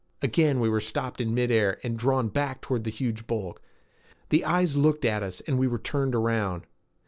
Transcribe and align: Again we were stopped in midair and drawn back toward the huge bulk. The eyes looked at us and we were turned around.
Again 0.23 0.59
we 0.59 0.67
were 0.67 0.79
stopped 0.79 1.21
in 1.21 1.35
midair 1.35 1.77
and 1.83 1.95
drawn 1.95 2.29
back 2.29 2.61
toward 2.61 2.85
the 2.85 2.89
huge 2.89 3.27
bulk. 3.27 3.61
The 4.29 4.43
eyes 4.43 4.75
looked 4.75 5.05
at 5.05 5.21
us 5.21 5.41
and 5.41 5.59
we 5.59 5.67
were 5.67 5.77
turned 5.77 6.15
around. 6.15 6.63